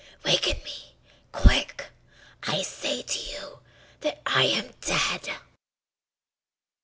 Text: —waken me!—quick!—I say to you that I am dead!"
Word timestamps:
—waken 0.25 0.63
me!—quick!—I 0.63 2.63
say 2.63 3.03
to 3.03 3.19
you 3.19 3.59
that 3.99 4.19
I 4.25 4.45
am 4.45 4.71
dead!" 4.81 5.29